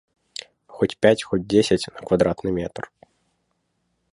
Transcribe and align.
Хоць 0.77 0.95
пяць, 1.05 1.25
хоць 1.31 1.41
дзесяць 1.53 1.89
на 1.99 2.07
квадратны 2.07 2.49
метр. 2.59 2.83